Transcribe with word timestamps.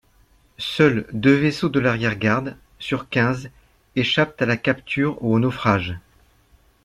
Seuls 0.57 1.05
deux 1.13 1.35
vaisseaux 1.35 1.69
de 1.69 1.79
l’arrière-garde, 1.79 2.57
sur 2.79 3.07
quinze, 3.07 3.51
échappent 3.95 4.41
à 4.41 4.47
la 4.47 4.57
capture 4.57 5.23
ou 5.23 5.35
au 5.35 5.37
naufrage. 5.39 5.95